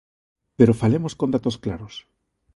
Pero 0.57 0.77
falemos 0.81 1.13
con 1.19 1.29
datos 1.35 1.55
claros. 1.63 1.93